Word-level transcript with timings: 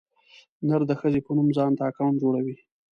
نر 0.67 0.81
د 0.89 0.91
ښځې 0.99 1.19
په 1.25 1.31
نوم 1.37 1.47
ځانته 1.57 1.81
اکاونټ 1.89 2.15
جوړوي. 2.23 2.55